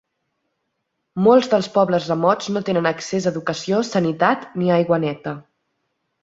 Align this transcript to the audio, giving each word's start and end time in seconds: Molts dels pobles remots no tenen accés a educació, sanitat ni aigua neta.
Molts 1.27 1.51
dels 1.51 1.69
pobles 1.75 2.07
remots 2.11 2.49
no 2.55 2.63
tenen 2.69 2.87
accés 2.93 3.27
a 3.29 3.33
educació, 3.35 3.83
sanitat 3.91 4.49
ni 4.63 4.73
aigua 4.79 5.01
neta. 5.05 5.37